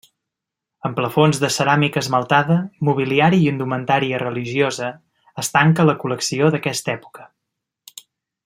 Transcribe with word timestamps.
Amb 0.87 0.95
plafons 0.99 1.39
de 1.43 1.49
ceràmica 1.55 2.01
esmaltada, 2.05 2.57
mobiliari 2.89 3.41
i 3.43 3.51
indumentària 3.51 4.23
religiosa 4.25 4.91
es 5.45 5.55
tanca 5.59 5.89
la 5.91 5.99
col·lecció 6.05 6.51
d'aquesta 6.57 6.97
època. 6.99 7.29